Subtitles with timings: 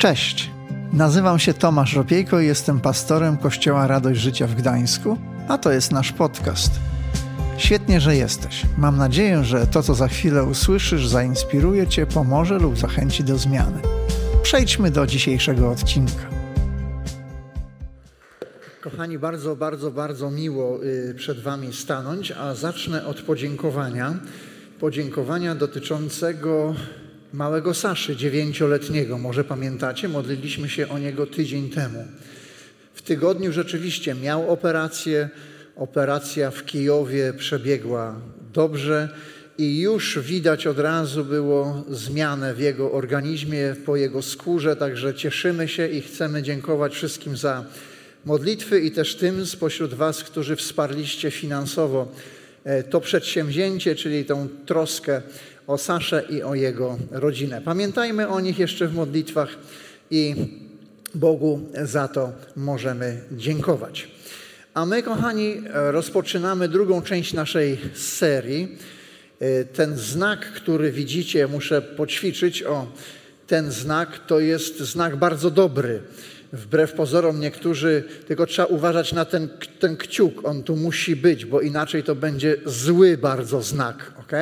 [0.00, 0.50] Cześć,
[0.92, 5.18] nazywam się Tomasz Ropiejko i jestem pastorem Kościoła Radość Życia w Gdańsku,
[5.48, 6.70] a to jest nasz podcast.
[7.58, 8.62] Świetnie, że jesteś.
[8.78, 13.80] Mam nadzieję, że to, co za chwilę usłyszysz, zainspiruje Cię, pomoże lub zachęci do zmiany.
[14.42, 16.26] Przejdźmy do dzisiejszego odcinka.
[18.80, 24.14] Kochani, bardzo, bardzo, bardzo miło y, przed Wami stanąć, a zacznę od podziękowania.
[24.78, 26.74] Podziękowania dotyczącego
[27.32, 29.18] małego Saszy, dziewięcioletniego.
[29.18, 32.04] Może pamiętacie, modliliśmy się o niego tydzień temu.
[32.94, 35.28] W tygodniu rzeczywiście miał operację.
[35.76, 38.20] Operacja w Kijowie przebiegła
[38.52, 39.08] dobrze
[39.58, 45.68] i już widać od razu było zmianę w jego organizmie, po jego skórze, także cieszymy
[45.68, 47.64] się i chcemy dziękować wszystkim za
[48.24, 52.12] modlitwy i też tym spośród Was, którzy wsparliście finansowo
[52.64, 55.22] e, to przedsięwzięcie, czyli tą troskę
[55.70, 57.62] o Saszę i o jego rodzinę.
[57.64, 59.48] Pamiętajmy o nich jeszcze w modlitwach
[60.10, 60.34] i
[61.14, 64.08] Bogu za to możemy dziękować.
[64.74, 68.78] A my, kochani, rozpoczynamy drugą część naszej serii.
[69.72, 72.62] Ten znak, który widzicie, muszę poćwiczyć.
[72.62, 72.86] O,
[73.46, 76.00] ten znak to jest znak bardzo dobry.
[76.52, 79.48] Wbrew pozorom niektórzy, tylko trzeba uważać na ten,
[79.78, 84.32] ten kciuk, on tu musi być, bo inaczej to będzie zły bardzo znak, ok?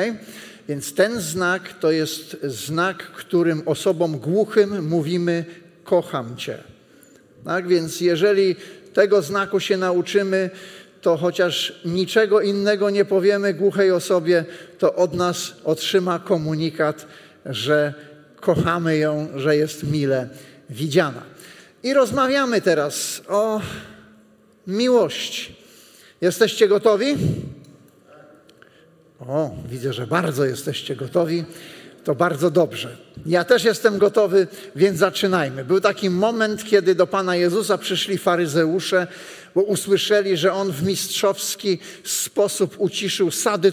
[0.68, 5.44] Więc ten znak to jest znak, którym osobom głuchym mówimy
[5.84, 6.58] kocham Cię.
[7.44, 8.56] Tak więc jeżeli
[8.92, 10.50] tego znaku się nauczymy,
[11.00, 14.44] to chociaż niczego innego nie powiemy głuchej osobie,
[14.78, 17.06] to od nas otrzyma komunikat,
[17.46, 17.94] że
[18.40, 20.28] kochamy ją, że jest mile
[20.70, 21.22] widziana.
[21.82, 23.60] I rozmawiamy teraz o
[24.66, 25.56] miłości.
[26.20, 27.16] Jesteście gotowi?
[29.20, 31.44] O, widzę, że bardzo jesteście gotowi.
[32.04, 32.96] To bardzo dobrze.
[33.26, 35.64] Ja też jestem gotowy, więc zaczynajmy.
[35.64, 39.06] Był taki moment, kiedy do Pana Jezusa przyszli faryzeusze,
[39.54, 43.72] bo usłyszeli, że On w mistrzowski sposób uciszył sady,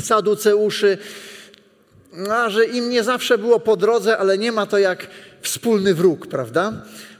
[0.00, 0.98] saduceuszy,
[2.30, 5.06] a że im nie zawsze było po drodze, ale nie ma to jak
[5.42, 6.72] wspólny wróg, prawda?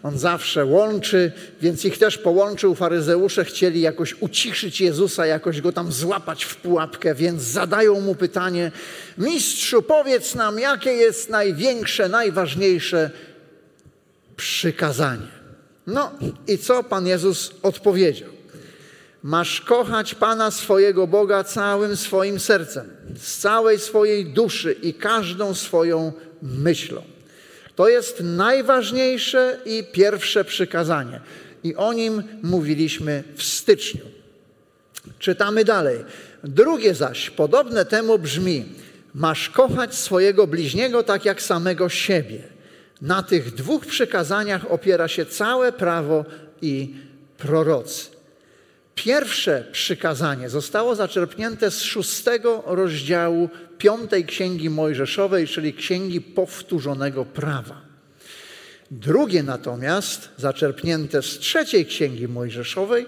[0.03, 2.75] On zawsze łączy, więc ich też połączył.
[2.75, 8.73] Faryzeusze chcieli jakoś uciszyć Jezusa, jakoś go tam złapać w pułapkę, więc zadają mu pytanie:
[9.19, 13.11] Mistrzu, powiedz nam, jakie jest największe, najważniejsze
[14.37, 15.39] przykazanie.
[15.87, 16.13] No
[16.47, 18.31] i co Pan Jezus odpowiedział?
[19.23, 26.13] Masz kochać Pana swojego Boga całym swoim sercem, z całej swojej duszy i każdą swoją
[26.43, 27.03] myślą.
[27.79, 31.21] To jest najważniejsze i pierwsze przykazanie.
[31.65, 34.05] I o nim mówiliśmy w styczniu.
[35.19, 36.05] Czytamy dalej.
[36.45, 38.65] Drugie zaś, podobne temu brzmi:
[39.15, 42.43] Masz kochać swojego bliźniego tak jak samego siebie.
[43.03, 46.25] Na tych dwóch przykazaniach opiera się całe prawo
[46.63, 46.95] i
[47.37, 48.18] prorocy.
[49.05, 53.49] Pierwsze przykazanie zostało zaczerpnięte z szóstego rozdziału
[53.79, 57.81] piątej księgi Mojżeszowej, czyli księgi powtórzonego prawa.
[58.91, 63.07] Drugie natomiast, zaczerpnięte z trzeciej księgi Mojżeszowej,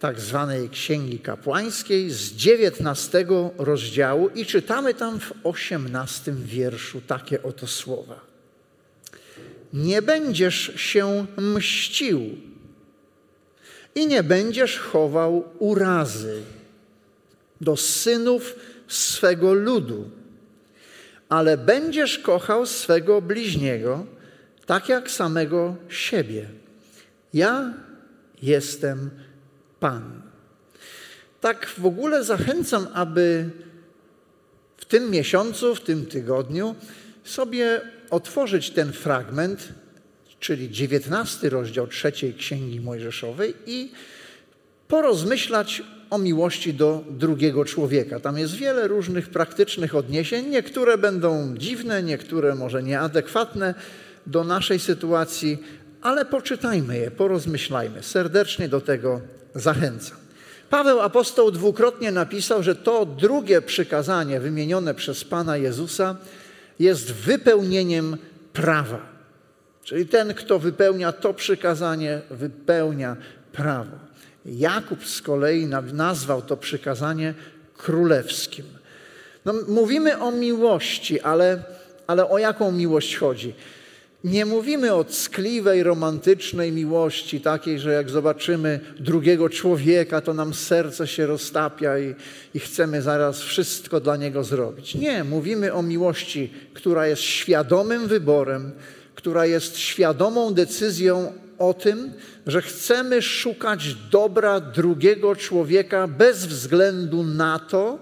[0.00, 7.66] tak zwanej księgi kapłańskiej, z dziewiętnastego rozdziału, i czytamy tam w osiemnastym wierszu takie oto
[7.66, 8.20] słowa.
[9.72, 12.51] Nie będziesz się mścił
[13.94, 16.42] i nie będziesz chował urazy
[17.60, 18.54] do synów
[18.88, 20.10] swego ludu,
[21.28, 24.06] ale będziesz kochał swego bliźniego
[24.66, 26.48] tak jak samego siebie.
[27.34, 27.74] Ja
[28.42, 29.10] jestem
[29.80, 30.22] Pan.
[31.40, 33.50] Tak w ogóle zachęcam, aby
[34.76, 36.74] w tym miesiącu, w tym tygodniu
[37.24, 39.68] sobie otworzyć ten fragment,
[40.42, 43.92] czyli 19 rozdział trzeciej Księgi Mojżeszowej i
[44.88, 48.20] porozmyślać o miłości do drugiego człowieka.
[48.20, 50.46] Tam jest wiele różnych praktycznych odniesień.
[50.46, 53.74] Niektóre będą dziwne, niektóre może nieadekwatne
[54.26, 55.58] do naszej sytuacji,
[56.02, 58.02] ale poczytajmy je, porozmyślajmy.
[58.02, 59.20] Serdecznie do tego
[59.54, 60.18] zachęcam.
[60.70, 66.16] Paweł apostoł dwukrotnie napisał, że to drugie przykazanie wymienione przez Pana Jezusa
[66.78, 68.16] jest wypełnieniem
[68.52, 69.11] prawa.
[69.84, 73.16] Czyli ten, kto wypełnia to przykazanie, wypełnia
[73.52, 73.96] prawo.
[74.46, 77.34] Jakub z kolei nazwał to przykazanie
[77.76, 78.64] królewskim.
[79.44, 81.62] No, mówimy o miłości, ale,
[82.06, 83.54] ale o jaką miłość chodzi?
[84.24, 91.06] Nie mówimy o ckliwej, romantycznej miłości, takiej, że jak zobaczymy drugiego człowieka, to nam serce
[91.06, 92.14] się roztapia i,
[92.54, 94.94] i, chcemy zaraz wszystko dla niego zrobić.
[94.94, 98.72] Nie, mówimy o miłości, która jest świadomym wyborem,
[99.14, 102.12] która jest świadomą decyzją o tym,
[102.46, 107.98] że chcemy szukać dobra drugiego człowieka bez względu na to,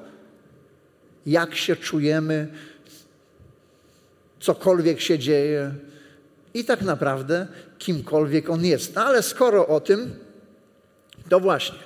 [1.27, 2.49] jak się czujemy,
[4.41, 5.75] cokolwiek się dzieje
[6.55, 7.47] i tak naprawdę
[7.79, 8.95] kimkolwiek on jest.
[8.95, 10.15] No ale skoro o tym,
[11.29, 11.79] to właśnie,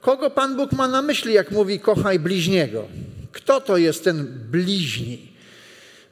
[0.00, 2.88] kogo Pan Bóg ma na myśli, jak mówi kochaj bliźniego?
[3.32, 5.35] Kto to jest ten bliźni?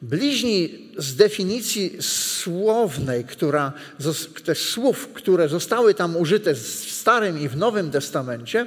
[0.04, 3.72] Bliźni z definicji słownej, która,
[4.44, 6.58] tych słów, które zostały tam użyte w
[6.90, 8.66] Starym i w Nowym Testamencie,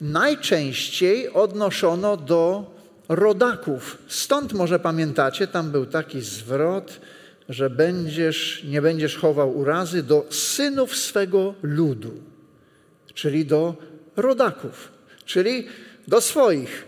[0.00, 2.70] najczęściej odnoszono do
[3.08, 3.98] rodaków.
[4.08, 7.00] Stąd może pamiętacie, tam był taki zwrot,
[7.48, 12.12] że będziesz, nie będziesz chował urazy do synów swego ludu,
[13.14, 13.74] czyli do
[14.16, 14.88] rodaków,
[15.24, 15.66] czyli
[16.08, 16.86] do swoich,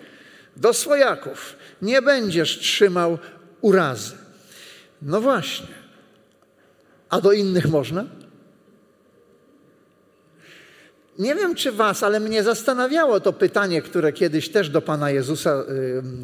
[0.56, 1.56] do swojaków.
[1.82, 3.18] Nie będziesz trzymał
[3.60, 4.14] urazy.
[5.02, 5.74] No właśnie.
[7.10, 8.04] A do innych można?
[11.18, 15.64] Nie wiem, czy Was, ale mnie zastanawiało to pytanie, które kiedyś też do Pana Jezusa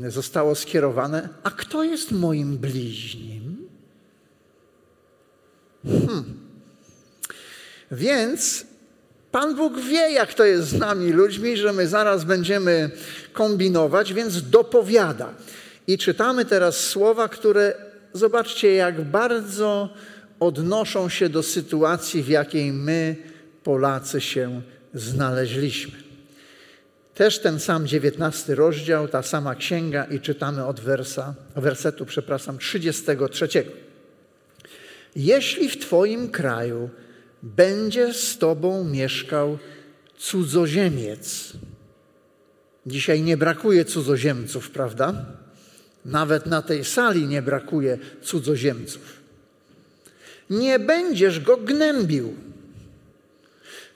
[0.09, 1.29] zostało skierowane.
[1.43, 3.69] A kto jest moim bliźnim?
[5.85, 6.25] Hmm.
[7.91, 8.67] Więc
[9.31, 12.91] Pan Bóg wie, jak to jest z nami ludźmi, że my zaraz będziemy
[13.33, 15.35] kombinować, więc dopowiada.
[15.93, 17.75] I czytamy teraz słowa, które
[18.13, 19.95] zobaczcie, jak bardzo
[20.41, 23.17] odnoszą się do sytuacji, w jakiej my,
[23.65, 24.63] Polacy, się
[24.95, 25.93] znaleźliśmy.
[27.15, 33.49] Też ten sam dziewiętnasty rozdział, ta sama księga i czytamy od wersa, wersetu, przepraszam, 33.
[35.17, 36.91] Jeśli w Twoim kraju
[37.43, 39.59] będzie z Tobą mieszkał
[40.19, 41.53] cudzoziemiec,
[42.87, 45.42] dzisiaj nie brakuje cudzoziemców, prawda?
[46.05, 49.23] Nawet na tej sali nie brakuje cudzoziemców.
[50.51, 52.35] Nie będziesz go gnębił.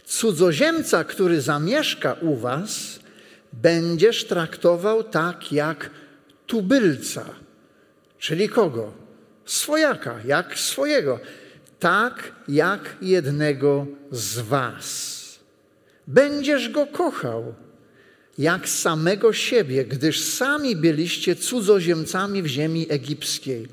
[0.05, 3.00] Cudzoziemca, który zamieszka u was,
[3.53, 5.91] będziesz traktował tak jak
[6.47, 7.25] tubylca.
[8.19, 8.93] Czyli kogo?
[9.44, 11.20] Swojaka, jak swojego.
[11.81, 15.17] Tak jak jednego z was.
[16.06, 17.55] Będziesz go kochał
[18.38, 23.69] jak samego siebie, gdyż sami byliście cudzoziemcami w ziemi egipskiej.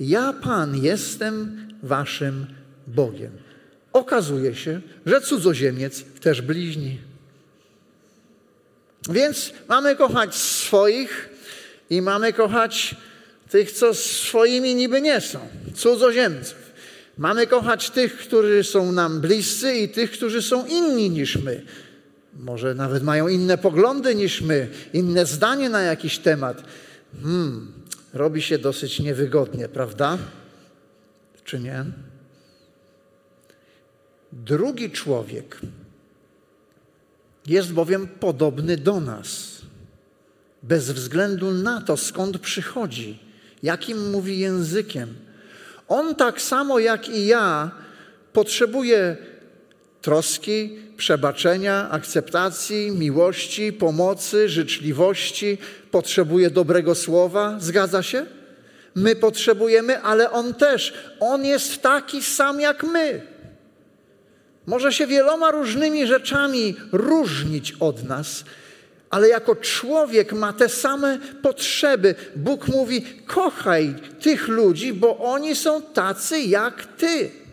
[0.00, 2.46] Ja, Pan, jestem waszym
[2.86, 3.32] Bogiem.
[3.92, 6.98] Okazuje się, że cudzoziemiec też bliźni.
[9.10, 11.28] Więc mamy kochać swoich
[11.90, 12.96] i mamy kochać
[13.50, 15.38] tych, co swoimi niby nie są,
[15.74, 16.66] cudzoziemców.
[17.18, 21.62] Mamy kochać tych, którzy są nam bliscy i tych, którzy są inni niż my.
[22.38, 26.62] Może nawet mają inne poglądy niż my, inne zdanie na jakiś temat.
[27.22, 27.72] Hmm,
[28.14, 30.18] robi się dosyć niewygodnie, prawda?
[31.44, 31.84] Czy nie?
[34.32, 35.60] Drugi człowiek
[37.46, 39.60] jest bowiem podobny do nas,
[40.62, 43.18] bez względu na to, skąd przychodzi,
[43.62, 45.14] jakim mówi językiem.
[45.88, 47.70] On tak samo jak i ja
[48.32, 49.16] potrzebuje
[50.06, 55.58] troski, przebaczenia, akceptacji, miłości, pomocy, życzliwości,
[55.90, 57.56] potrzebuje dobrego słowa.
[57.60, 58.26] Zgadza się?
[58.94, 60.94] My potrzebujemy, ale on też.
[61.20, 63.22] On jest taki sam jak my.
[64.66, 68.44] Może się wieloma różnymi rzeczami różnić od nas,
[69.10, 72.14] ale jako człowiek ma te same potrzeby.
[72.36, 77.45] Bóg mówi: kochaj tych ludzi, bo oni są tacy jak ty.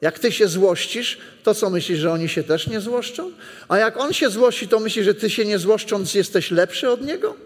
[0.00, 3.32] Jak ty się złościsz, to co myślisz, że oni się też nie złoszczą?
[3.68, 7.04] A jak on się złości, to myślisz, że ty się nie złoszcząc jesteś lepszy od
[7.04, 7.36] niego?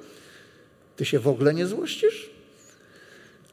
[0.97, 2.31] Ty się w ogóle nie złościsz?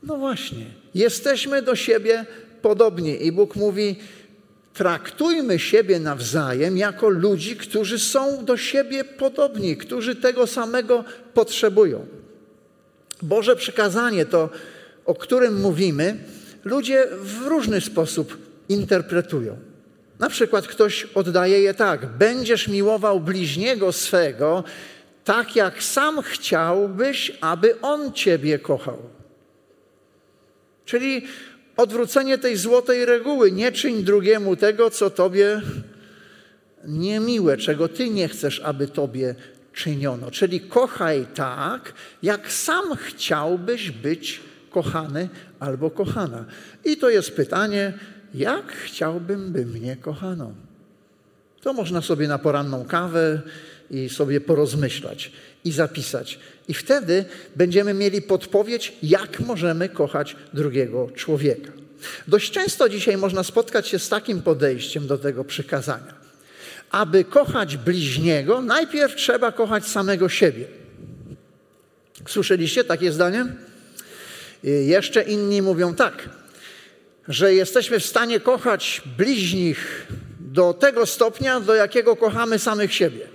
[0.03, 0.65] No właśnie,
[0.96, 2.25] jesteśmy do siebie
[2.62, 3.96] podobni i Bóg mówi:
[4.74, 11.03] traktujmy siebie nawzajem jako ludzi, którzy są do siebie podobni, którzy tego samego
[11.34, 12.05] potrzebują.
[13.22, 14.50] Boże przykazanie to,
[15.05, 16.17] o którym mówimy,
[16.65, 19.58] ludzie w różny sposób interpretują.
[20.20, 24.63] Na przykład ktoś oddaje je tak: Będziesz miłował bliźniego swego,
[25.24, 28.98] tak jak sam chciałbyś, aby on ciebie kochał.
[30.86, 31.28] Czyli
[31.78, 35.62] odwrócenie tej złotej reguły: nie czyń drugiemu tego, co tobie
[36.88, 39.36] niemiłe, czego ty nie chcesz, aby tobie
[39.74, 40.32] czyniono.
[40.32, 46.46] Czyli kochaj tak, jak sam chciałbyś być kochany albo kochana.
[46.86, 47.94] I to jest pytanie,
[48.34, 50.52] jak chciałbym, by mnie kochano.
[51.62, 53.42] To można sobie na poranną kawę
[53.92, 55.32] i sobie porozmyślać
[55.66, 56.40] i zapisać.
[56.68, 61.72] I wtedy będziemy mieli podpowiedź, jak możemy kochać drugiego człowieka.
[62.28, 66.14] Dość często dzisiaj można spotkać się z takim podejściem do tego przykazania.
[66.92, 70.66] Aby kochać bliźniego, najpierw trzeba kochać samego siebie.
[72.28, 73.46] Słyszeliście takie zdanie?
[74.64, 76.30] Jeszcze inni mówią tak,
[77.28, 80.08] że jesteśmy w stanie kochać bliźnich
[80.40, 83.28] do tego stopnia, do jakiego kochamy samych siebie.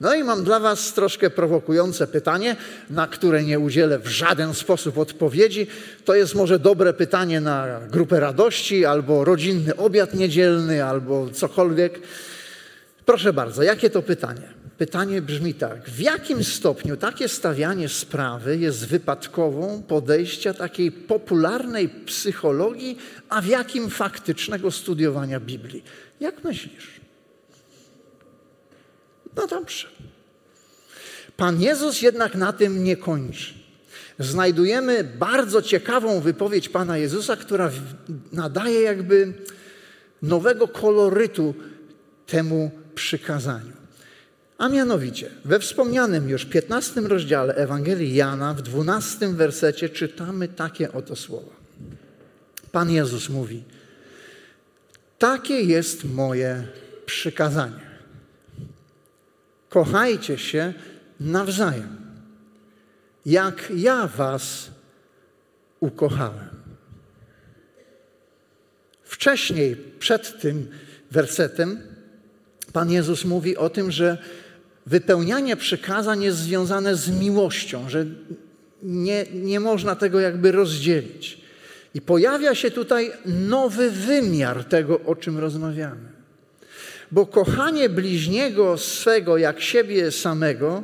[0.00, 2.56] No i mam dla Was troszkę prowokujące pytanie,
[2.90, 5.66] na które nie udzielę w żaden sposób odpowiedzi.
[6.04, 12.00] To jest może dobre pytanie na grupę radości, albo rodzinny obiad niedzielny, albo cokolwiek.
[13.04, 14.61] Proszę bardzo, jakie to pytanie?
[14.82, 22.98] Pytanie brzmi tak: w jakim stopniu takie stawianie sprawy jest wypadkową podejścia takiej popularnej psychologii,
[23.28, 25.82] a w jakim faktycznego studiowania Biblii?
[26.20, 27.00] Jak myślisz?
[29.36, 29.88] No dobrze.
[31.36, 33.54] Pan Jezus jednak na tym nie kończy.
[34.18, 37.70] Znajdujemy bardzo ciekawą wypowiedź Pana Jezusa, która
[38.32, 39.32] nadaje jakby
[40.22, 41.54] nowego kolorytu
[42.26, 43.81] temu przykazaniu.
[44.58, 51.16] A mianowicie, we wspomnianym już 15 rozdziale Ewangelii Jana, w 12 wersecie czytamy takie oto
[51.16, 51.52] słowa.
[52.72, 53.64] Pan Jezus mówi:
[55.18, 56.66] Takie jest moje
[57.06, 57.92] przykazanie
[59.72, 60.74] Kochajcie się
[61.20, 61.96] nawzajem,
[63.26, 64.70] jak ja was
[65.80, 66.48] ukochałem.
[69.02, 70.70] Wcześniej, przed tym
[71.10, 71.80] wersetem,
[72.72, 74.18] Pan Jezus mówi o tym, że
[74.86, 78.06] wypełnianie przykazań jest związane z miłością, że
[78.82, 81.42] nie, nie można tego jakby rozdzielić.
[81.94, 86.12] I pojawia się tutaj nowy wymiar tego, o czym rozmawiamy.
[87.10, 90.82] Bo kochanie bliźniego swego jak siebie samego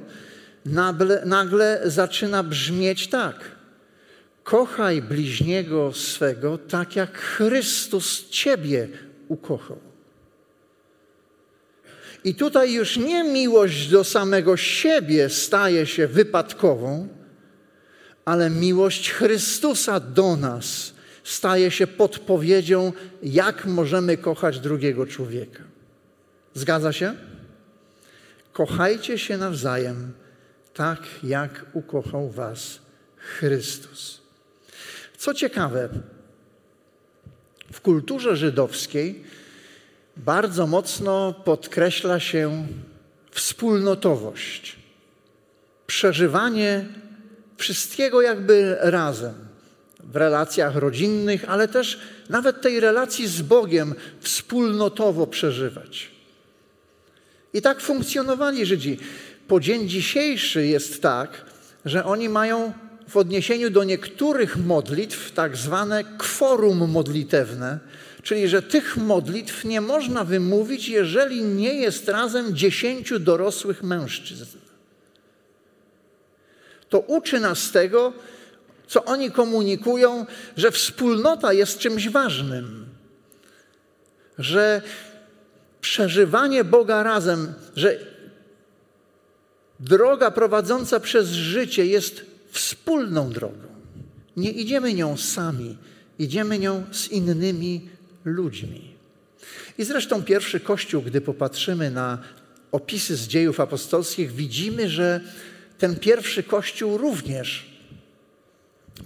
[0.67, 3.41] nagle, nagle zaczyna brzmieć tak.
[4.45, 8.89] Kochaj bliźniego swego tak, jak Chrystus Ciebie
[9.29, 9.88] ukochał.
[12.25, 17.09] I tutaj już nie miłość do samego siebie staje się wypadkową,
[18.25, 20.95] ale miłość Chrystusa do nas
[21.25, 25.63] staje się podpowiedzią, jak możemy kochać drugiego człowieka.
[26.55, 27.15] Zgadza się?
[28.53, 30.13] Kochajcie się nawzajem,
[30.75, 32.79] tak jak ukochał Was
[33.17, 34.21] Chrystus.
[35.19, 35.89] Co ciekawe,
[37.73, 39.25] w kulturze żydowskiej
[40.19, 42.67] bardzo mocno podkreśla się
[43.31, 44.77] wspólnotowość,
[45.87, 46.85] przeżywanie
[47.57, 49.35] wszystkiego jakby razem
[50.05, 56.11] w relacjach rodzinnych, ale też nawet tej relacji z Bogiem wspólnotowo przeżywać.
[57.55, 58.99] I tak funkcjonowali Żydzi.
[59.49, 61.45] Po dzień dzisiejszy jest tak,
[61.85, 62.73] że oni mają
[63.09, 67.79] w odniesieniu do niektórych modlitw tak zwane kworum modlitewne,
[68.23, 74.59] czyli że tych modlitw nie można wymówić, jeżeli nie jest razem dziesięciu dorosłych mężczyzn.
[76.89, 78.13] To uczy nas tego,
[78.87, 82.87] co oni komunikują, że wspólnota jest czymś ważnym,
[84.39, 84.83] że
[85.81, 87.99] przeżywanie Boga razem, że
[89.81, 93.69] droga prowadząca przez życie jest wspólną drogą.
[94.37, 95.79] Nie idziemy nią sami,
[96.19, 97.89] idziemy nią z innymi
[98.33, 98.95] ludźmi.
[99.79, 102.19] I zresztą pierwszy Kościół, gdy popatrzymy na
[102.73, 105.21] opisy z dziejów apostolskich, widzimy, że
[105.79, 107.67] ten pierwszy Kościół również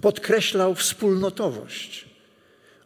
[0.01, 2.05] podkreślał wspólnotowość.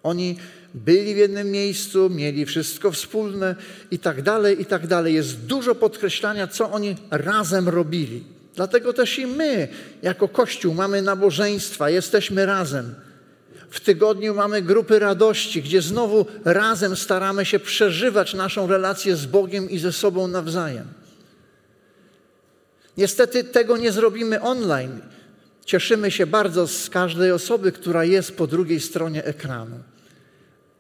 [0.04, 0.38] Oni
[0.74, 3.56] byli w jednym miejscu, mieli wszystko wspólne
[3.92, 5.14] i tak dalej, i tak dalej.
[5.14, 8.24] Jest dużo podkreślania, co oni razem robili.
[8.56, 9.68] Dlatego też i my,
[10.02, 12.96] jako Kościół, mamy nabożeństwa, jesteśmy razem.
[13.70, 19.70] W tygodniu mamy grupy radości, gdzie znowu razem staramy się przeżywać naszą relację z Bogiem
[19.70, 20.88] i ze sobą nawzajem.
[22.98, 25.00] Niestety tego nie zrobimy online.
[25.66, 29.80] Cieszymy się bardzo z każdej osoby, która jest po drugiej stronie ekranu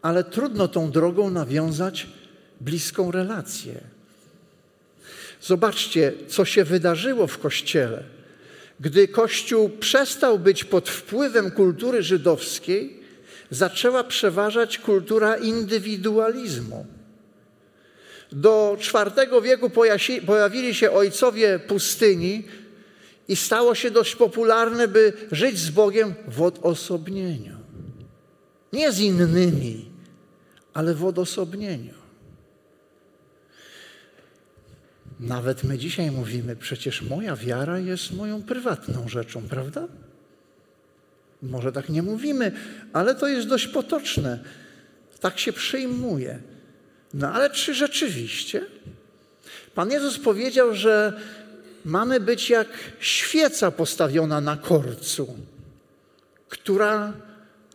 [0.01, 2.08] ale trudno tą drogą nawiązać
[2.62, 3.82] bliską relację.
[5.41, 8.03] Zobaczcie, co się wydarzyło w Kościele.
[8.79, 13.00] Gdy Kościół przestał być pod wpływem kultury żydowskiej,
[13.50, 16.86] zaczęła przeważać kultura indywidualizmu.
[18.31, 19.69] Do IV wieku
[20.25, 22.43] pojawili się ojcowie pustyni
[23.27, 27.57] i stało się dość popularne, by żyć z Bogiem w odosobnieniu.
[28.74, 29.86] Nie z innymi,
[30.74, 31.97] ale w odosobnieniu.
[35.19, 39.88] Nawet my dzisiaj mówimy, przecież moja wiara jest moją prywatną rzeczą, prawda?
[41.41, 42.51] Może tak nie mówimy,
[42.93, 44.39] ale to jest dość potoczne.
[45.19, 46.39] Tak się przyjmuje.
[47.13, 48.65] No ale czy rzeczywiście?
[49.75, 51.21] Pan Jezus powiedział, że
[51.86, 52.67] mamy być jak
[53.00, 55.38] świeca postawiona na korcu,
[56.50, 57.13] która,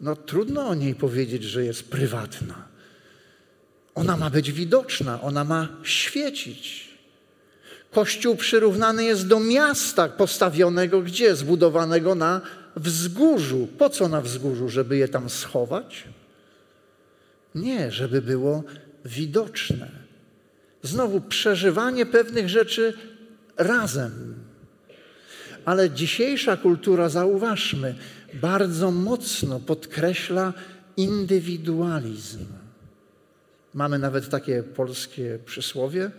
[0.01, 2.69] no trudno o niej powiedzieć, że jest prywatna.
[3.95, 6.92] Ona ma być widoczna, ona ma świecić.
[7.93, 11.37] Kościół przyrównany jest do miasta postawionego gdzie?
[11.37, 12.41] Zbudowanego na
[12.77, 13.69] wzgórzu.
[13.79, 14.69] Po co na wzgórzu?
[14.69, 16.05] Żeby je tam schować?
[17.55, 18.65] Nie, żeby było
[19.05, 19.89] widoczne.
[20.83, 22.95] Znowu przeżywanie pewnych rzeczy
[23.57, 24.35] razem.
[25.65, 27.95] Ale dzisiejsza kultura, zauważmy,
[28.35, 30.53] bardzo mocno podkreśla
[30.97, 32.47] indywidualizm.
[33.75, 36.11] Mamy nawet takie polskie przysłowie: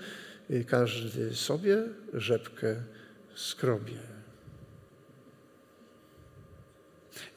[0.67, 1.83] każdy sobie
[2.13, 2.75] rzepkę
[3.35, 3.97] skrobie.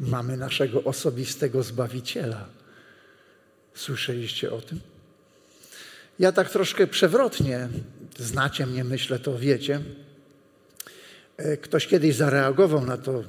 [0.01, 2.49] Mamy naszego osobistego zbawiciela.
[3.75, 4.81] Słyszeliście o tym?
[6.19, 7.69] Ja tak troszkę przewrotnie,
[8.19, 9.81] znacie mnie, myślę, to wiecie.
[11.37, 13.25] E, ktoś kiedyś zareagował na to,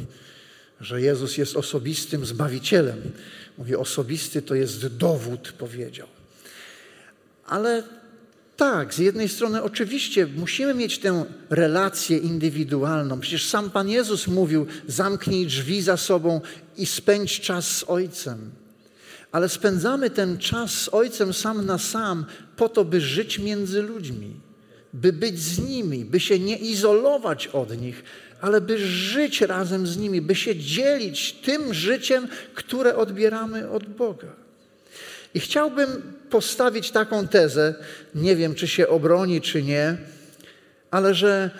[0.81, 3.11] że Jezus jest osobistym zbawicielem.
[3.57, 6.07] Mówi, osobisty to jest dowód, powiedział.
[7.45, 7.83] Ale
[8.57, 13.19] tak, z jednej strony oczywiście musimy mieć tę relację indywidualną.
[13.19, 16.41] Przecież sam Pan Jezus mówił: zamknij drzwi za sobą
[16.77, 18.51] i spędź czas z Ojcem.
[19.31, 24.33] Ale spędzamy ten czas z Ojcem sam na sam po to, by żyć między ludźmi,
[24.93, 28.03] by być z nimi, by się nie izolować od nich,
[28.41, 34.27] ale by żyć razem z nimi, by się dzielić tym życiem, które odbieramy od Boga.
[35.33, 37.75] I chciałbym postawić taką tezę,
[38.15, 39.97] nie wiem czy się obroni, czy nie,
[40.91, 41.51] ale że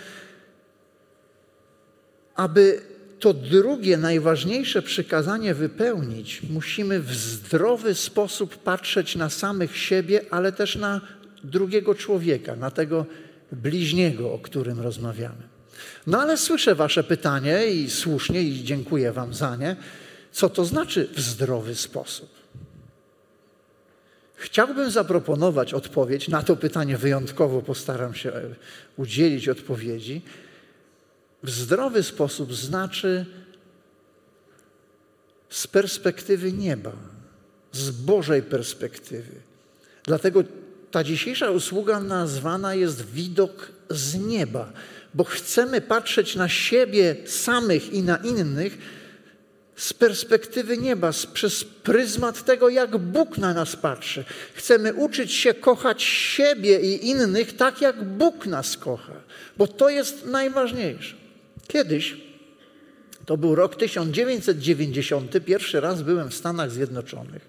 [2.36, 2.82] aby
[3.20, 10.76] to drugie, najważniejsze przykazanie wypełnić, musimy w zdrowy sposób patrzeć na samych siebie, ale też
[10.76, 11.02] na
[11.44, 13.06] drugiego człowieka, na tego
[13.52, 15.58] bliźniego, o którym rozmawiamy.
[16.08, 19.76] No ale słyszę Wasze pytanie i słusznie, i dziękuję Wam za nie.
[20.32, 22.37] Co to znaczy w zdrowy sposób?
[24.38, 28.42] Chciałbym zaproponować odpowiedź na to pytanie, wyjątkowo postaram się e,
[28.98, 30.22] udzielić odpowiedzi.
[31.44, 33.26] W zdrowy sposób znaczy
[35.50, 36.92] z perspektywy nieba,
[37.72, 39.32] z Bożej perspektywy.
[40.04, 40.44] Dlatego
[40.92, 44.72] ta dzisiejsza usługa nazwana jest widok z nieba,
[45.14, 48.78] bo chcemy patrzeć na siebie samych i na innych
[49.78, 54.24] z perspektywy nieba, przez pryzmat tego, jak Bóg na nas patrzy.
[54.54, 59.14] Chcemy uczyć się kochać siebie i innych tak, jak Bóg nas kocha,
[59.58, 61.16] bo to jest najważniejsze.
[61.68, 62.18] Kiedyś,
[63.26, 67.42] to był rok 1990, pierwszy raz byłem w Stanach Zjednoczonych,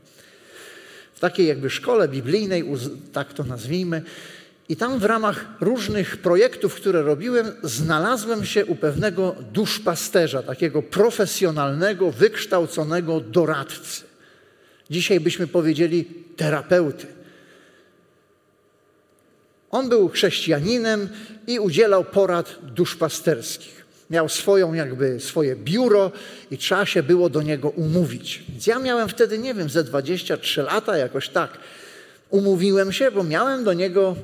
[1.14, 2.64] w takiej jakby szkole biblijnej,
[3.12, 4.02] tak to nazwijmy,
[4.68, 12.10] i tam w ramach różnych projektów, które robiłem, znalazłem się u pewnego duszpasterza, takiego profesjonalnego,
[12.10, 14.02] wykształconego doradcy.
[14.90, 16.04] Dzisiaj byśmy powiedzieli
[16.36, 17.06] terapeuty.
[19.70, 21.08] On był chrześcijaninem
[21.46, 23.78] i udzielał porad duszpasterskich.
[24.10, 26.12] Miał swoją jakby swoje biuro
[26.50, 28.44] i trzeba się było do niego umówić.
[28.48, 31.58] Więc ja miałem wtedy, nie wiem, ze 23 lata, jakoś tak.
[32.30, 34.16] Umówiłem się, bo miałem do niego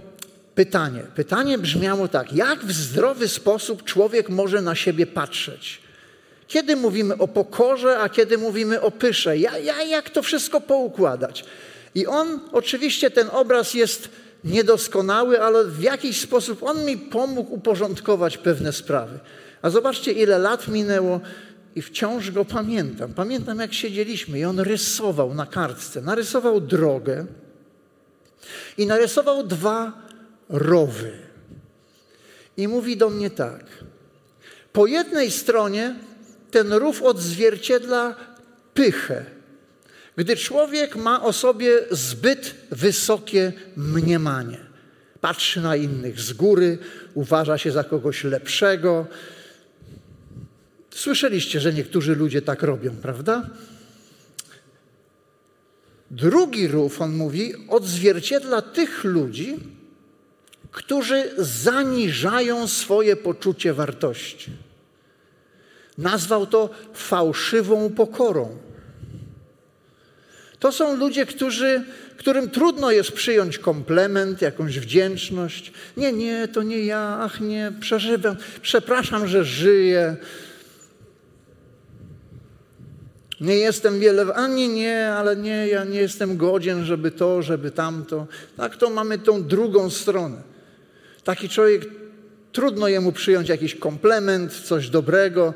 [0.55, 1.03] pytanie.
[1.15, 5.81] Pytanie brzmiało tak: jak w zdrowy sposób człowiek może na siebie patrzeć?
[6.49, 9.39] Kiedy mówimy o pokorze, a kiedy mówimy o pysze?
[9.39, 11.45] Ja, ja, jak to wszystko poukładać?
[11.95, 14.09] I on, oczywiście, ten obraz jest
[14.45, 19.19] niedoskonały, ale w jakiś sposób on mi pomógł uporządkować pewne sprawy.
[19.63, 21.21] A zobaczcie, ile lat minęło
[21.75, 23.15] i wciąż go pamiętam.
[23.15, 26.01] Pamiętam, jak siedzieliśmy i on rysował na kartce.
[26.01, 27.27] Narysował drogę
[28.79, 30.04] i narysował dwa
[30.49, 31.13] rowy.
[32.57, 33.65] I mówi do mnie tak.
[34.73, 35.95] Po jednej stronie
[36.51, 38.17] ten rów odzwierciedla
[38.75, 39.25] pychę,
[40.17, 44.59] gdy człowiek ma o sobie zbyt wysokie mniemanie.
[45.21, 46.79] Patrzy na innych z góry,
[47.15, 49.07] uważa się za kogoś lepszego.
[50.91, 53.51] Słyszeliście, że niektórzy ludzie tak robią, prawda?
[56.11, 59.59] Drugi rów, on mówi, odzwierciedla tych ludzi,
[60.75, 64.51] którzy zaniżają swoje poczucie wartości.
[65.99, 68.57] Nazwał to fałszywą pokorą.
[70.59, 71.85] To są ludzie, którzy,
[72.17, 75.73] którym trudno jest przyjąć komplement, jakąś wdzięczność.
[75.97, 80.17] Nie, nie, to nie ja, ach nie, przeżywam, przepraszam, że żyję.
[83.41, 88.27] Nie jestem wiele, ani nie, ale nie, ja nie jestem godzien, żeby to, żeby tamto.
[88.57, 90.54] Tak, to mamy tą drugą stronę.
[91.25, 91.87] Taki człowiek,
[92.53, 95.55] trudno jemu przyjąć jakiś komplement, coś dobrego.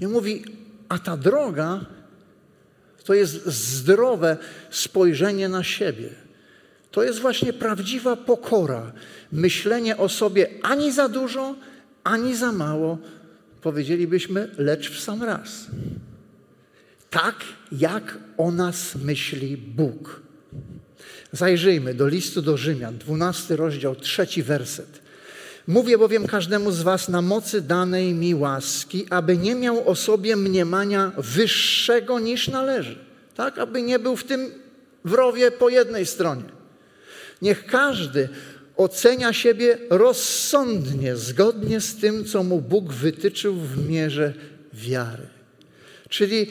[0.00, 0.44] I mówi,
[0.88, 1.86] a ta droga
[3.04, 4.36] to jest zdrowe
[4.70, 6.08] spojrzenie na siebie.
[6.90, 8.92] To jest właśnie prawdziwa pokora.
[9.32, 11.54] Myślenie o sobie ani za dużo,
[12.04, 12.98] ani za mało,
[13.62, 15.66] powiedzielibyśmy, lecz w sam raz.
[17.10, 17.34] Tak,
[17.72, 20.22] jak o nas myśli Bóg.
[21.32, 25.02] Zajrzyjmy do listu do Rzymian, 12 rozdział, trzeci werset.
[25.66, 30.36] Mówię bowiem każdemu z was na mocy danej mi łaski, aby nie miał o sobie
[30.36, 32.98] mniemania wyższego niż należy.
[33.34, 34.50] Tak, aby nie był w tym
[35.04, 36.44] wrowie po jednej stronie.
[37.42, 38.28] Niech każdy
[38.76, 44.32] ocenia siebie rozsądnie, zgodnie z tym, co mu Bóg wytyczył w mierze
[44.72, 45.26] wiary.
[46.08, 46.46] Czyli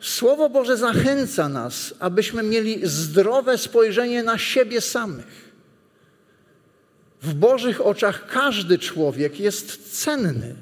[0.00, 5.50] Słowo Boże zachęca nas, abyśmy mieli zdrowe spojrzenie na siebie samych.
[7.22, 10.54] W Bożych oczach każdy człowiek jest cenny.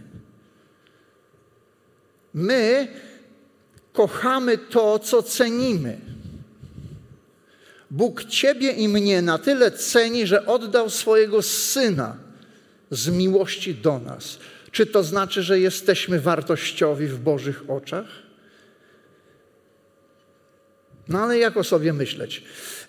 [2.34, 2.88] My
[3.92, 5.98] kochamy to, co cenimy.
[7.90, 12.16] Bóg Ciebie i mnie na tyle ceni, że oddał swojego Syna
[12.90, 14.38] z miłości do nas.
[14.70, 18.27] Czy to znaczy, że jesteśmy wartościowi w Bożych oczach?
[21.08, 22.42] No ale jak o sobie myśleć?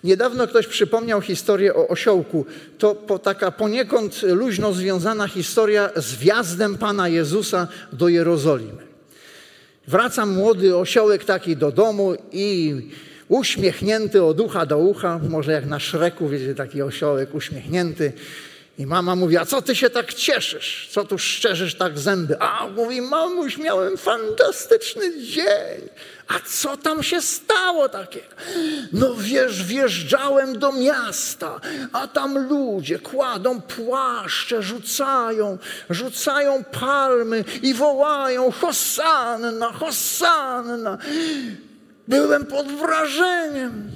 [0.04, 2.46] Niedawno ktoś przypomniał historię o osiołku.
[2.78, 8.90] To po, taka poniekąd luźno związana historia z wjazdem Pana Jezusa do Jerozolimy.
[9.88, 12.74] Wraca młody osiołek taki do domu i
[13.28, 18.12] uśmiechnięty od ucha do ucha, może jak na szreku, wiecie, taki osiołek uśmiechnięty.
[18.78, 20.88] I mama mówi, a co ty się tak cieszysz?
[20.90, 22.40] Co tu szczerzysz tak zęby?
[22.40, 25.88] A, mówi, mamuś, miałem fantastyczny dzień.
[26.28, 28.26] A co tam się stało takiego?
[28.92, 31.60] No wiesz, wjeżdżałem do miasta,
[31.92, 35.58] a tam ludzie kładą płaszcze, rzucają,
[35.90, 40.98] rzucają palmy i wołają Hosanna, Hosanna.
[42.08, 43.90] Byłem pod wrażeniem.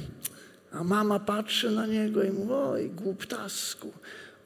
[0.73, 3.93] A mama patrzy na niego i mówi, oj, głuptasku.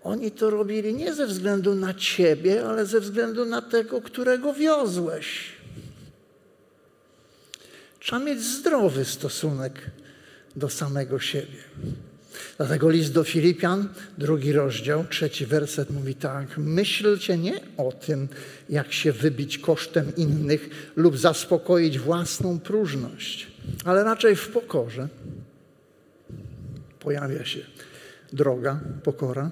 [0.05, 5.53] Oni to robili nie ze względu na ciebie, ale ze względu na tego, którego wiozłeś.
[8.01, 9.91] Trzeba mieć zdrowy stosunek
[10.57, 11.59] do samego siebie.
[12.57, 18.29] Dlatego list do Filipian, drugi rozdział, trzeci werset mówi tak: Myślcie nie o tym,
[18.69, 23.47] jak się wybić kosztem innych lub zaspokoić własną próżność,
[23.85, 25.09] ale raczej w pokorze.
[27.01, 27.61] Pojawia się
[28.33, 29.51] droga, pokora.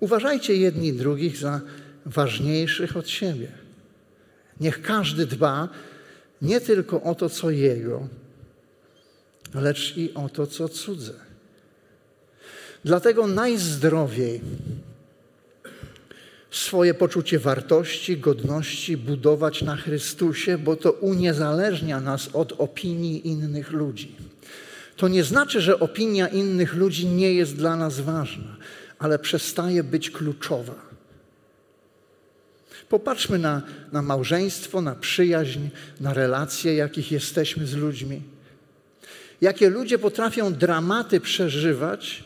[0.00, 1.60] Uważajcie jedni drugich za
[2.06, 3.48] ważniejszych od siebie.
[4.60, 5.68] Niech każdy dba
[6.42, 8.08] nie tylko o to, co jego,
[9.54, 11.12] lecz i o to, co cudze.
[12.84, 14.40] Dlatego najzdrowiej
[16.50, 24.16] swoje poczucie wartości, godności budować na Chrystusie, bo to uniezależnia nas od opinii innych ludzi.
[24.96, 28.56] To nie znaczy, że opinia innych ludzi nie jest dla nas ważna,
[29.00, 30.74] ale przestaje być kluczowa.
[32.88, 35.60] Popatrzmy na, na małżeństwo, na przyjaźń,
[36.00, 38.22] na relacje, jakich jesteśmy z ludźmi.
[39.40, 42.24] Jakie ludzie potrafią dramaty przeżywać,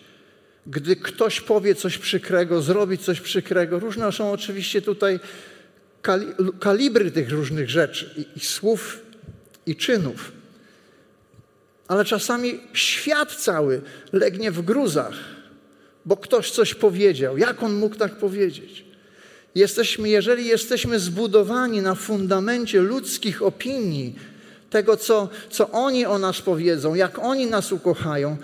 [0.67, 3.79] gdy ktoś powie coś przykrego, zrobi coś przykrego.
[3.79, 5.21] Różne są oczywiście tutaj
[6.61, 9.01] kalibry tych różnych rzeczy, i, słów,
[9.67, 10.33] i czynów.
[11.89, 13.83] Ale czasami świat cały
[14.13, 15.34] legnie w gruzach,
[16.07, 17.38] bo ktoś coś powiedział.
[17.38, 18.85] Jak on mógł tak powiedzieć?
[19.55, 24.14] Jesteśmy, jeżeli jesteśmy zbudowani na fundamencie ludzkich opinii,
[24.71, 28.37] tego, co, co oni o nas powiedzą, jak oni nas ukochają,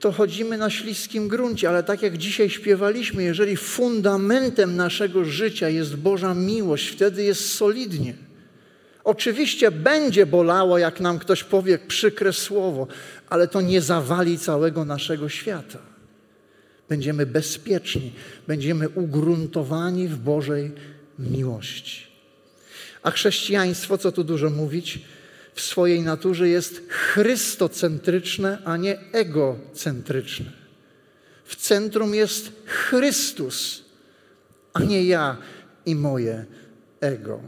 [0.00, 5.96] to chodzimy na śliskim gruncie, ale tak jak dzisiaj śpiewaliśmy, jeżeli fundamentem naszego życia jest
[5.96, 8.14] Boża miłość, wtedy jest solidnie.
[9.04, 12.86] Oczywiście będzie bolało, jak nam ktoś powie przykre słowo,
[13.28, 15.91] ale to nie zawali całego naszego świata.
[16.92, 18.12] Będziemy bezpieczni,
[18.46, 20.72] będziemy ugruntowani w Bożej
[21.18, 22.06] miłości.
[23.02, 25.00] A chrześcijaństwo, co tu dużo mówić,
[25.54, 30.46] w swojej naturze jest chrystocentryczne, a nie egocentryczne.
[31.44, 33.84] W centrum jest Chrystus,
[34.72, 35.36] a nie ja
[35.86, 36.44] i moje
[37.00, 37.40] ego.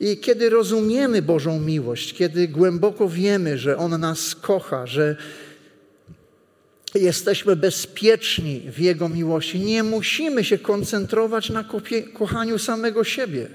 [0.00, 5.16] I kiedy rozumiemy Bożą miłość, kiedy głęboko wiemy, że On nas kocha, że
[6.94, 11.64] jesteśmy bezpieczni w Jego miłości, nie musimy się koncentrować na
[12.14, 13.48] kochaniu samego siebie.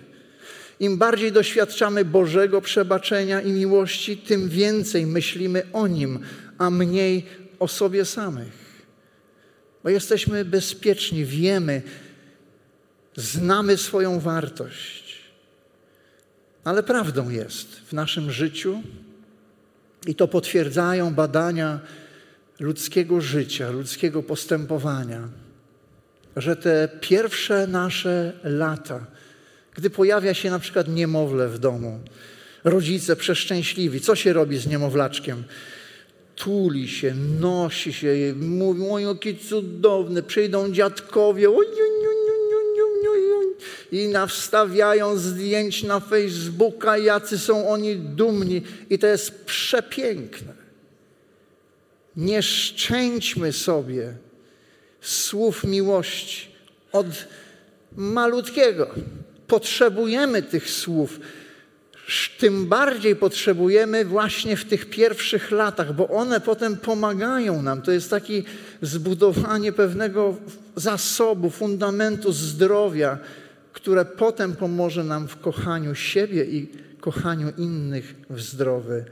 [0.79, 6.19] Im bardziej doświadczamy Bożego przebaczenia i miłości, tym więcej myślimy o Nim,
[6.57, 7.25] a mniej
[7.59, 8.61] o sobie samych.
[9.83, 11.81] Bo jesteśmy bezpieczni, wiemy,
[13.15, 15.21] znamy swoją wartość.
[16.63, 18.83] Ale prawdą jest w naszym życiu,
[20.07, 21.79] i to potwierdzają badania
[22.61, 25.29] ludzkiego życia, ludzkiego postępowania,
[26.35, 29.05] że te pierwsze nasze lata,
[29.75, 31.99] gdy pojawia się na przykład niemowlę w domu,
[32.63, 35.43] rodzice przeszczęśliwi, co się robi z niemowlaczkiem?
[36.35, 42.01] Tuli się, nosi się, mówi, oj, jaki cudowny, przyjdą dziadkowie, oj, oj,
[43.91, 48.61] i nawstawiają zdjęć na Facebooka, jacy są oni dumni.
[48.89, 50.60] I to jest przepiękne.
[52.15, 54.13] Nie szczęćmy sobie
[55.01, 56.47] słów miłości
[56.91, 57.07] od
[57.95, 58.89] malutkiego.
[59.47, 61.19] Potrzebujemy tych słów.
[62.37, 67.81] Tym bardziej potrzebujemy właśnie w tych pierwszych latach, bo one potem pomagają nam.
[67.81, 68.43] To jest takie
[68.81, 70.37] zbudowanie pewnego
[70.75, 73.17] zasobu, fundamentu zdrowia,
[73.73, 76.67] które potem pomoże nam w kochaniu siebie i
[76.99, 79.05] kochaniu innych w zdrowy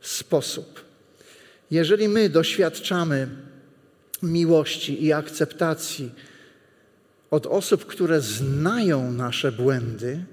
[0.00, 0.85] sposób.
[1.70, 3.28] Jeżeli my doświadczamy
[4.22, 6.10] miłości i akceptacji
[7.30, 10.24] od osób, które znają nasze błędy,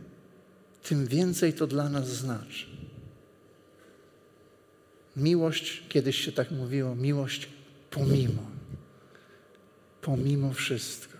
[0.83, 2.65] tym więcej to dla nas znaczy.
[5.17, 7.49] Miłość, kiedyś się tak mówiło, miłość
[7.89, 8.43] pomimo.
[10.01, 11.17] Pomimo wszystko.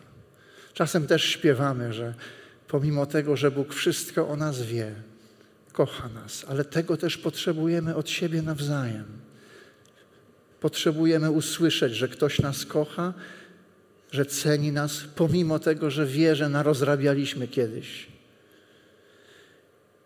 [0.73, 2.13] Czasem też śpiewamy, że
[2.67, 4.95] pomimo tego, że Bóg wszystko o nas wie,
[5.71, 9.06] kocha nas, ale tego też potrzebujemy od siebie nawzajem.
[10.63, 13.13] Potrzebujemy usłyszeć, że ktoś nas kocha,
[14.12, 18.08] że ceni nas, pomimo tego, że wie, że narozrabialiśmy kiedyś.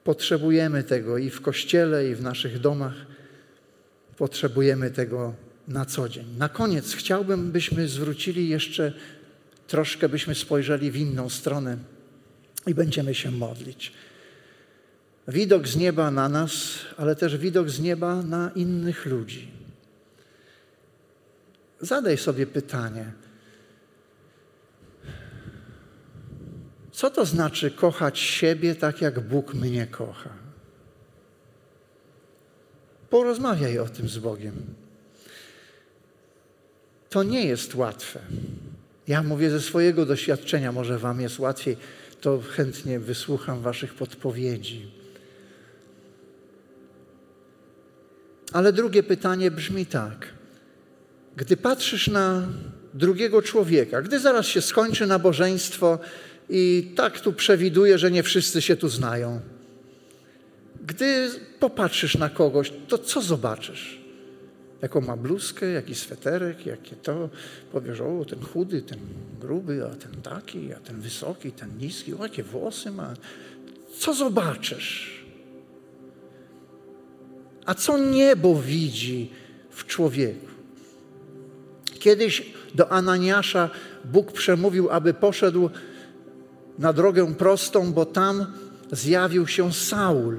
[0.03, 2.93] Potrzebujemy tego i w kościele, i w naszych domach.
[4.17, 5.33] Potrzebujemy tego
[5.67, 6.25] na co dzień.
[6.37, 8.93] Na koniec chciałbym, byśmy zwrócili jeszcze
[9.67, 11.77] troszkę, byśmy spojrzeli w inną stronę
[12.67, 13.93] i będziemy się modlić.
[15.27, 19.56] Widok z nieba na nas, ale też widok z nieba na innych ludzi.
[21.81, 23.11] Zadaj sobie pytanie:
[26.91, 30.29] co to znaczy kochać siebie tak, jak Bóg mnie kocha?
[33.09, 34.53] Porozmawiaj o tym z Bogiem.
[37.09, 38.19] To nie jest łatwe.
[39.07, 41.77] Ja mówię ze swojego doświadczenia, może Wam jest łatwiej
[42.21, 44.91] to chętnie wysłucham Waszych podpowiedzi.
[48.53, 50.36] Ale drugie pytanie brzmi tak.
[51.37, 52.47] Gdy patrzysz na
[52.93, 55.99] drugiego człowieka, gdy zaraz się skończy nabożeństwo
[56.49, 59.39] i tak tu przewiduję, że nie wszyscy się tu znają,
[60.87, 64.07] gdy popatrzysz na kogoś, to co zobaczysz?
[64.81, 67.29] jaką ma bluzkę, jaki sweterek, jakie to.
[67.71, 68.99] Powiesz, o, ten chudy, ten
[69.41, 73.13] gruby, a ten taki, a ten wysoki, ten niski, o, jakie włosy ma.
[73.97, 75.25] Co zobaczysz?
[77.65, 79.31] A co niebo widzi
[79.69, 80.56] w człowieku?
[81.97, 83.69] Kiedyś do Ananiasza
[84.05, 85.69] Bóg przemówił, aby poszedł
[86.79, 88.45] na drogę prostą, bo tam
[88.91, 90.37] zjawił się Saul.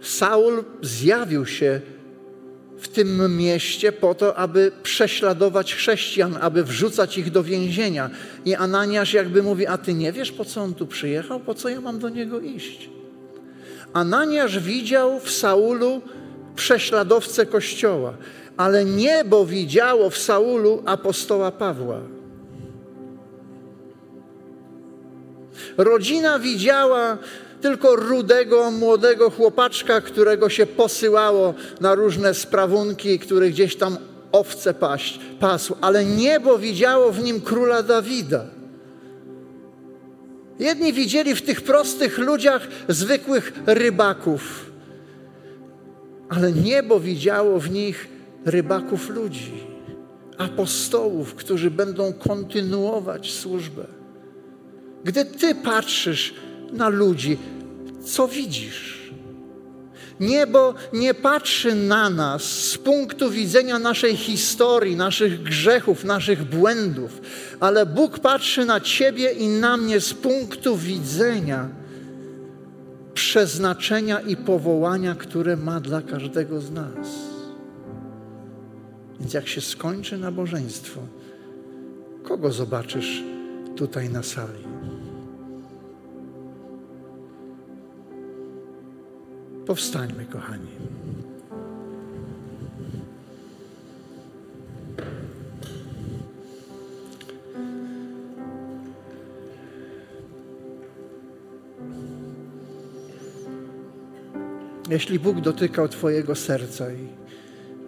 [0.00, 1.80] Saul zjawił się
[2.78, 8.10] w tym mieście po to, aby prześladować chrześcijan, aby wrzucać ich do więzienia.
[8.44, 11.40] I Ananiasz jakby mówi, a ty nie wiesz, po co on tu przyjechał?
[11.40, 12.90] Po co ja mam do niego iść?
[13.92, 16.00] Ananiasz widział w Saulu
[16.56, 18.14] prześladowcę Kościoła,
[18.56, 22.00] ale niebo widziało w Saulu apostoła Pawła.
[25.76, 27.18] Rodzina widziała
[27.60, 33.96] tylko rudego, młodego chłopaczka, którego się posyłało na różne sprawunki, który gdzieś tam
[34.32, 38.44] owce paść, pasł, ale niebo widziało w nim króla Dawida.
[40.58, 44.70] Jedni widzieli w tych prostych ludziach zwykłych rybaków,
[46.28, 48.15] ale niebo widziało w nich
[48.46, 49.52] rybaków ludzi,
[50.38, 53.84] apostołów, którzy będą kontynuować służbę.
[55.04, 56.34] Gdy Ty patrzysz
[56.72, 57.38] na ludzi,
[58.04, 58.96] co widzisz?
[60.20, 67.20] Niebo nie patrzy na nas z punktu widzenia naszej historii, naszych grzechów, naszych błędów,
[67.60, 71.68] ale Bóg patrzy na Ciebie i na mnie z punktu widzenia
[73.14, 77.35] przeznaczenia i powołania, które ma dla każdego z nas.
[79.20, 81.00] Więc jak się skończy nabożeństwo,
[82.22, 83.22] kogo zobaczysz
[83.76, 84.64] tutaj na sali?
[89.66, 90.66] Powstańmy, kochani.
[104.90, 107.25] Jeśli Bóg dotykał Twojego serca i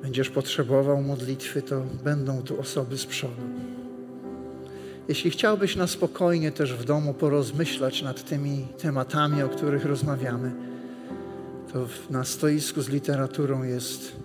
[0.02, 3.42] będziesz potrzebował modlitwy, to będą tu osoby z przodu.
[5.08, 10.52] Jeśli chciałbyś na spokojnie też w domu porozmyślać nad tymi tematami, o których rozmawiamy,
[11.72, 14.16] to na stoisku z literaturą jest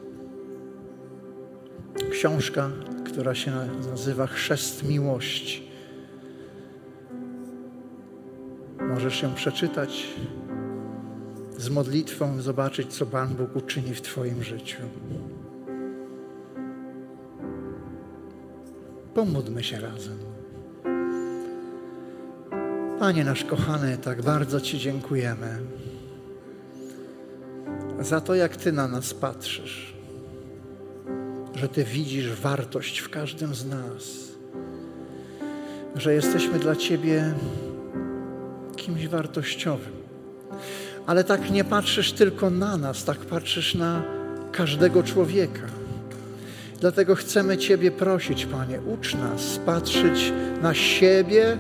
[2.12, 2.70] książka,
[3.06, 3.52] która się
[3.92, 5.70] nazywa Chrzest Miłości.
[8.80, 10.08] Możesz ją przeczytać
[11.58, 14.78] z modlitwą, zobaczyć, co Pan Bóg uczyni w Twoim życiu.
[19.16, 20.18] Pomódlmy się razem.
[23.00, 25.60] Panie nasz kochany, tak bardzo Ci dziękujemy
[28.00, 29.94] za to, jak Ty na nas patrzysz,
[31.56, 34.04] że Ty widzisz wartość w każdym z nas,
[35.96, 37.34] że jesteśmy dla Ciebie
[38.76, 39.94] kimś wartościowym.
[41.06, 44.04] Ale tak nie patrzysz tylko na nas, tak patrzysz na
[44.52, 45.83] każdego człowieka.
[46.84, 51.58] Dlatego chcemy Ciebie prosić, Panie, ucz nas patrzeć na siebie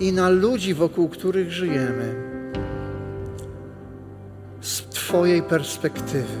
[0.00, 2.14] i na ludzi, wokół których żyjemy,
[4.60, 6.36] z Twojej perspektywy.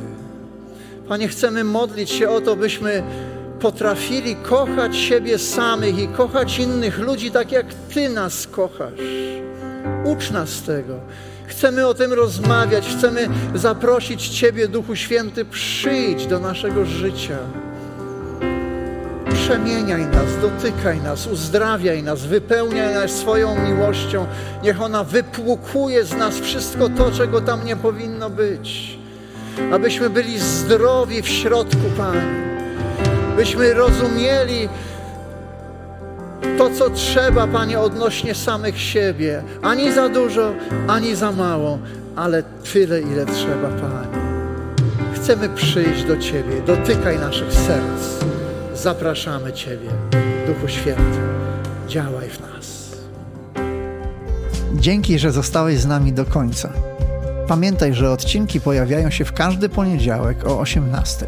[1.08, 3.02] Panie, chcemy modlić się o to, byśmy
[3.60, 9.00] potrafili kochać siebie samych i kochać innych ludzi tak, jak Ty nas kochasz.
[10.04, 11.00] Ucz nas tego.
[11.46, 17.38] Chcemy o tym rozmawiać, chcemy zaprosić Ciebie, Duchu Święty, przyjdź do naszego życia.
[19.46, 24.26] Przemieniaj nas, dotykaj nas, uzdrawiaj nas, wypełniaj nas swoją miłością.
[24.62, 28.98] Niech ona wypłukuje z nas wszystko to, czego tam nie powinno być.
[29.72, 32.22] Abyśmy byli zdrowi w środku, Panie.
[33.36, 34.68] Byśmy rozumieli,
[36.58, 39.42] to, co trzeba, Panie, odnośnie samych siebie.
[39.62, 40.52] Ani za dużo,
[40.88, 41.78] ani za mało,
[42.16, 44.26] ale tyle, ile trzeba, Panie.
[45.14, 46.62] Chcemy przyjść do Ciebie.
[46.66, 48.35] Dotykaj naszych serc.
[48.82, 49.88] Zapraszamy Ciebie,
[50.46, 51.18] Duchu Święty.
[51.88, 52.96] Działaj w nas.
[54.74, 56.72] Dzięki, że zostałeś z nami do końca.
[57.48, 61.26] Pamiętaj, że odcinki pojawiają się w każdy poniedziałek o 18.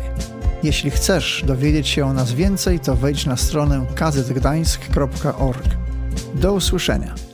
[0.63, 5.65] Jeśli chcesz dowiedzieć się o nas więcej, to wejdź na stronę kazetgdańsk.org.
[6.35, 7.28] Do usłyszenia.